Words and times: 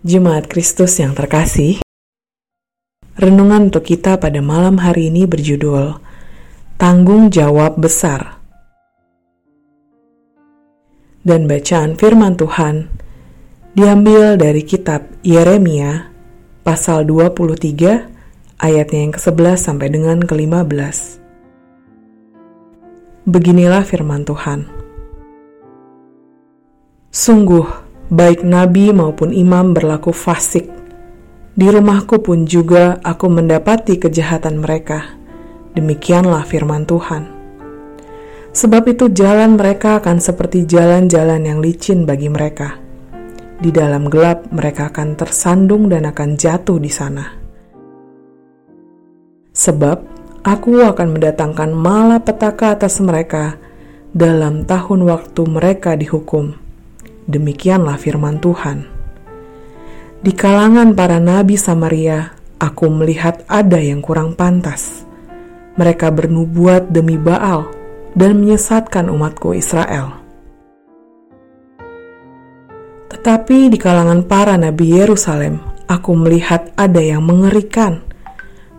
Jemaat 0.00 0.48
Kristus 0.48 0.96
yang 0.96 1.12
terkasih, 1.12 1.84
renungan 3.20 3.68
untuk 3.68 3.84
kita 3.84 4.16
pada 4.16 4.40
malam 4.40 4.80
hari 4.80 5.12
ini 5.12 5.28
berjudul 5.28 6.00
Tanggung 6.80 7.28
Jawab 7.28 7.76
Besar. 7.76 8.40
Dan 11.20 11.44
bacaan 11.44 12.00
firman 12.00 12.32
Tuhan 12.32 12.88
diambil 13.76 14.40
dari 14.40 14.64
kitab 14.64 15.04
Yeremia 15.20 16.08
pasal 16.64 17.04
23 17.04 18.56
ayatnya 18.56 19.00
yang 19.04 19.12
ke-11 19.12 19.56
sampai 19.60 19.88
dengan 19.92 20.24
ke-15. 20.24 20.96
Beginilah 23.28 23.84
firman 23.84 24.24
Tuhan. 24.24 24.64
Sungguh, 27.12 27.89
baik 28.10 28.42
nabi 28.42 28.90
maupun 28.90 29.30
imam 29.30 29.70
berlaku 29.70 30.10
fasik. 30.10 30.66
Di 31.54 31.66
rumahku 31.70 32.18
pun 32.18 32.42
juga 32.42 32.98
aku 33.06 33.30
mendapati 33.30 34.02
kejahatan 34.02 34.58
mereka. 34.58 35.14
Demikianlah 35.78 36.42
firman 36.42 36.82
Tuhan. 36.82 37.30
Sebab 38.50 38.82
itu 38.90 39.06
jalan 39.14 39.54
mereka 39.54 40.02
akan 40.02 40.18
seperti 40.18 40.66
jalan-jalan 40.66 41.46
yang 41.46 41.62
licin 41.62 42.02
bagi 42.02 42.26
mereka. 42.26 42.82
Di 43.62 43.70
dalam 43.70 44.10
gelap 44.10 44.50
mereka 44.50 44.90
akan 44.90 45.14
tersandung 45.14 45.86
dan 45.86 46.10
akan 46.10 46.34
jatuh 46.34 46.82
di 46.82 46.90
sana. 46.90 47.30
Sebab 49.54 49.98
aku 50.42 50.82
akan 50.82 51.08
mendatangkan 51.14 51.70
malapetaka 51.70 52.74
atas 52.74 52.98
mereka 52.98 53.54
dalam 54.10 54.66
tahun 54.66 55.06
waktu 55.06 55.42
mereka 55.46 55.94
dihukum 55.94 56.69
Demikianlah 57.28 58.00
firman 58.00 58.40
Tuhan. 58.40 58.88
Di 60.20 60.32
kalangan 60.36 60.92
para 60.96 61.16
nabi 61.16 61.56
Samaria, 61.56 62.32
aku 62.60 62.88
melihat 62.92 63.44
ada 63.48 63.80
yang 63.80 64.04
kurang 64.04 64.36
pantas. 64.36 65.04
Mereka 65.80 66.12
bernubuat 66.12 66.92
demi 66.92 67.16
Baal 67.16 67.68
dan 68.12 68.40
menyesatkan 68.40 69.08
umatku 69.08 69.56
Israel. 69.56 70.20
Tetapi 73.10 73.68
di 73.68 73.78
kalangan 73.80 74.24
para 74.24 74.56
nabi 74.56 74.96
Yerusalem, 74.96 75.60
aku 75.88 76.16
melihat 76.16 76.72
ada 76.76 77.00
yang 77.00 77.24
mengerikan. 77.24 78.00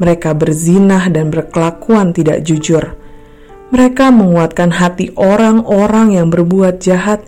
Mereka 0.00 0.32
berzinah 0.36 1.12
dan 1.12 1.28
berkelakuan 1.28 2.16
tidak 2.16 2.40
jujur. 2.44 2.96
Mereka 3.72 4.12
menguatkan 4.12 4.72
hati 4.72 5.12
orang-orang 5.16 6.16
yang 6.16 6.28
berbuat 6.28 6.80
jahat 6.80 7.24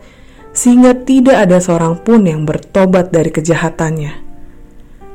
sehingga 0.54 0.94
tidak 0.94 1.50
ada 1.50 1.58
seorang 1.58 2.00
pun 2.00 2.24
yang 2.24 2.46
bertobat 2.46 3.10
dari 3.10 3.34
kejahatannya. 3.34 4.22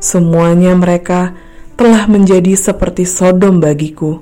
Semuanya 0.03 0.75
mereka 0.75 1.33
telah 1.79 2.05
menjadi 2.11 2.59
seperti 2.59 3.07
Sodom 3.07 3.63
bagiku, 3.63 4.19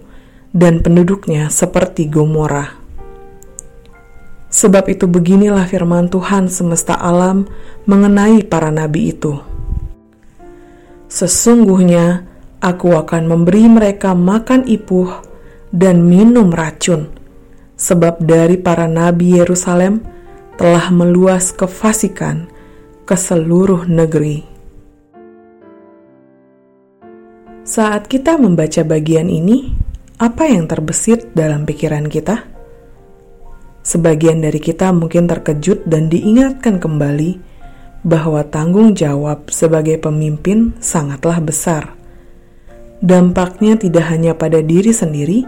dan 0.53 0.85
penduduknya 0.85 1.49
seperti 1.49 2.05
Gomora. 2.05 2.77
Sebab 4.47 4.89
itu 4.89 5.05
beginilah 5.05 5.67
firman 5.67 6.07
Tuhan 6.07 6.47
semesta 6.47 6.95
alam 6.95 7.45
mengenai 7.83 8.47
para 8.47 8.71
nabi 8.71 9.11
itu. 9.11 9.37
Sesungguhnya 11.11 12.25
aku 12.63 12.95
akan 12.95 13.27
memberi 13.27 13.69
mereka 13.69 14.17
makan 14.17 14.65
ipuh 14.65 15.21
dan 15.69 16.05
minum 16.05 16.49
racun, 16.49 17.11
sebab 17.75 18.23
dari 18.23 18.57
para 18.57 18.89
nabi 18.89 19.37
Yerusalem, 19.37 20.16
telah 20.57 20.89
meluas 20.89 21.53
kefasikan 21.53 22.49
ke 23.05 23.13
seluruh 23.13 23.85
negeri. 23.85 24.41
Saat 27.61 28.09
kita 28.09 28.41
membaca 28.41 28.81
bagian 28.81 29.29
ini, 29.29 29.69
apa 30.17 30.49
yang 30.49 30.65
terbesit 30.65 31.29
dalam 31.37 31.61
pikiran 31.61 32.09
kita? 32.09 32.41
Sebagian 33.85 34.41
dari 34.41 34.57
kita 34.57 34.89
mungkin 34.97 35.29
terkejut 35.29 35.85
dan 35.85 36.09
diingatkan 36.09 36.81
kembali 36.81 37.37
bahwa 38.01 38.41
tanggung 38.49 38.97
jawab 38.97 39.53
sebagai 39.53 40.01
pemimpin 40.01 40.73
sangatlah 40.81 41.37
besar. 41.37 41.93
Dampaknya 42.97 43.77
tidak 43.77 44.09
hanya 44.09 44.33
pada 44.33 44.65
diri 44.65 44.89
sendiri, 44.89 45.45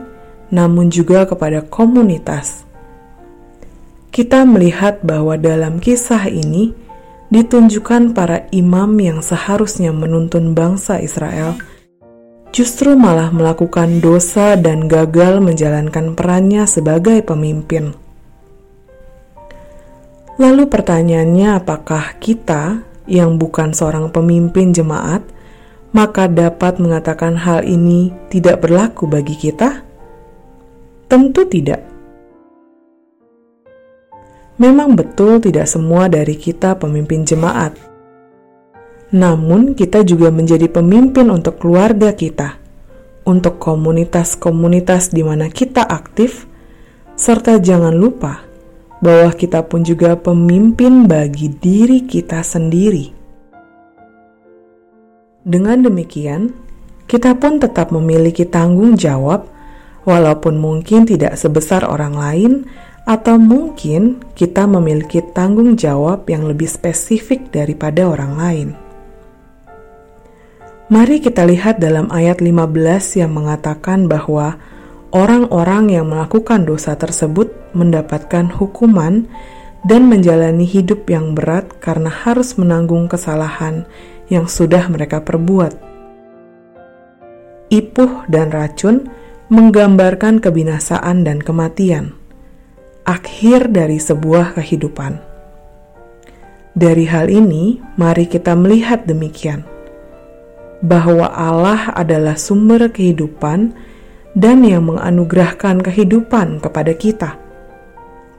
namun 0.54 0.94
juga 0.94 1.26
kepada 1.26 1.66
komunitas 1.66 2.69
kita 4.10 4.42
melihat 4.46 5.02
bahwa 5.06 5.38
dalam 5.38 5.78
kisah 5.78 6.26
ini 6.30 6.74
ditunjukkan 7.30 8.18
para 8.18 8.50
imam 8.50 8.98
yang 8.98 9.22
seharusnya 9.22 9.94
menuntun 9.94 10.58
bangsa 10.58 10.98
Israel 10.98 11.54
justru 12.50 12.98
malah 12.98 13.30
melakukan 13.30 14.02
dosa 14.02 14.58
dan 14.58 14.90
gagal 14.90 15.38
menjalankan 15.38 16.18
perannya 16.18 16.66
sebagai 16.66 17.22
pemimpin. 17.22 17.94
Lalu 20.42 20.66
pertanyaannya 20.66 21.62
apakah 21.62 22.18
kita 22.18 22.82
yang 23.06 23.38
bukan 23.38 23.76
seorang 23.76 24.10
pemimpin 24.10 24.74
jemaat 24.74 25.22
maka 25.90 26.30
dapat 26.30 26.78
mengatakan 26.78 27.38
hal 27.38 27.66
ini 27.66 28.14
tidak 28.30 28.62
berlaku 28.66 29.10
bagi 29.10 29.34
kita? 29.38 29.82
Tentu 31.10 31.46
tidak. 31.50 31.99
Memang 34.60 34.92
betul 34.92 35.40
tidak 35.40 35.72
semua 35.72 36.12
dari 36.12 36.36
kita 36.36 36.76
pemimpin 36.76 37.24
jemaat. 37.24 37.80
Namun 39.16 39.72
kita 39.72 40.04
juga 40.04 40.30
menjadi 40.30 40.68
pemimpin 40.68 41.32
untuk 41.32 41.64
keluarga 41.64 42.12
kita, 42.12 42.60
untuk 43.24 43.56
komunitas-komunitas 43.56 45.16
di 45.16 45.24
mana 45.24 45.48
kita 45.48 45.88
aktif, 45.88 46.44
serta 47.16 47.58
jangan 47.58 47.96
lupa 47.96 48.44
bahwa 49.00 49.32
kita 49.32 49.64
pun 49.64 49.80
juga 49.88 50.20
pemimpin 50.20 51.08
bagi 51.08 51.48
diri 51.56 52.04
kita 52.04 52.44
sendiri. 52.44 53.16
Dengan 55.40 55.88
demikian, 55.88 56.52
kita 57.08 57.32
pun 57.40 57.64
tetap 57.64 57.96
memiliki 57.96 58.44
tanggung 58.44 59.00
jawab, 59.00 59.48
walaupun 60.04 60.60
mungkin 60.60 61.08
tidak 61.08 61.40
sebesar 61.40 61.88
orang 61.88 62.14
lain 62.14 62.52
atau 63.10 63.42
mungkin 63.42 64.22
kita 64.38 64.70
memiliki 64.70 65.26
tanggung 65.34 65.74
jawab 65.74 66.30
yang 66.30 66.46
lebih 66.46 66.70
spesifik 66.70 67.50
daripada 67.50 68.06
orang 68.06 68.34
lain. 68.38 68.70
Mari 70.94 71.18
kita 71.18 71.42
lihat 71.50 71.82
dalam 71.82 72.06
ayat 72.14 72.38
15 72.38 73.18
yang 73.18 73.34
mengatakan 73.34 74.06
bahwa 74.06 74.62
orang-orang 75.10 75.90
yang 75.90 76.06
melakukan 76.06 76.70
dosa 76.70 76.94
tersebut 76.94 77.50
mendapatkan 77.74 78.46
hukuman 78.54 79.26
dan 79.90 80.06
menjalani 80.06 80.70
hidup 80.70 81.10
yang 81.10 81.34
berat 81.34 81.66
karena 81.82 82.14
harus 82.14 82.62
menanggung 82.62 83.10
kesalahan 83.10 83.90
yang 84.30 84.46
sudah 84.46 84.86
mereka 84.86 85.26
perbuat. 85.26 85.74
Ipuh 87.74 88.30
dan 88.30 88.54
racun 88.54 89.10
menggambarkan 89.50 90.42
kebinasaan 90.42 91.26
dan 91.26 91.42
kematian 91.42 92.19
akhir 93.10 93.74
dari 93.74 93.98
sebuah 93.98 94.54
kehidupan. 94.54 95.18
Dari 96.78 97.10
hal 97.10 97.34
ini, 97.34 97.82
mari 97.98 98.30
kita 98.30 98.54
melihat 98.54 99.10
demikian 99.10 99.66
bahwa 100.86 101.26
Allah 101.34 101.90
adalah 101.98 102.38
sumber 102.38 102.86
kehidupan 102.94 103.74
dan 104.38 104.62
yang 104.62 104.86
menganugerahkan 104.94 105.82
kehidupan 105.82 106.62
kepada 106.62 106.94
kita. 106.94 107.32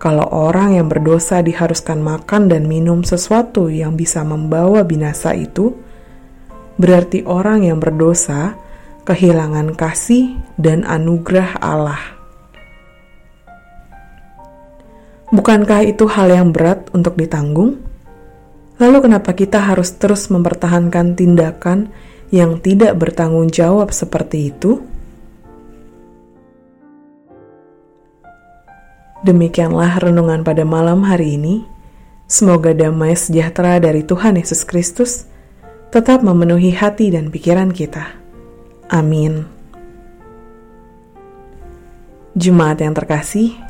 Kalau 0.01 0.25
orang 0.31 0.79
yang 0.79 0.89
berdosa 0.89 1.43
diharuskan 1.45 2.01
makan 2.01 2.49
dan 2.49 2.65
minum 2.65 3.05
sesuatu 3.05 3.69
yang 3.69 3.99
bisa 3.99 4.25
membawa 4.25 4.87
binasa 4.87 5.37
itu, 5.37 5.77
berarti 6.81 7.27
orang 7.29 7.69
yang 7.69 7.83
berdosa 7.83 8.57
kehilangan 9.05 9.77
kasih 9.77 10.41
dan 10.57 10.87
anugerah 10.89 11.61
Allah. 11.61 12.20
Bukankah 15.31 15.87
itu 15.87 16.11
hal 16.11 16.35
yang 16.35 16.51
berat 16.51 16.91
untuk 16.91 17.15
ditanggung? 17.15 17.79
Lalu, 18.83 18.99
kenapa 19.07 19.31
kita 19.31 19.63
harus 19.63 19.95
terus 19.95 20.27
mempertahankan 20.27 21.15
tindakan 21.15 21.95
yang 22.35 22.59
tidak 22.59 22.99
bertanggung 22.99 23.47
jawab 23.47 23.95
seperti 23.95 24.51
itu? 24.51 24.83
Demikianlah 29.23 30.03
renungan 30.03 30.43
pada 30.43 30.67
malam 30.67 31.07
hari 31.07 31.39
ini. 31.39 31.63
Semoga 32.27 32.75
damai 32.75 33.15
sejahtera 33.15 33.79
dari 33.79 34.03
Tuhan 34.03 34.35
Yesus 34.35 34.67
Kristus 34.67 35.31
tetap 35.95 36.27
memenuhi 36.27 36.75
hati 36.75 37.13
dan 37.15 37.31
pikiran 37.31 37.71
kita. 37.71 38.17
Amin. 38.91 39.47
Jemaat 42.35 42.81
yang 42.81 42.95
terkasih, 42.97 43.70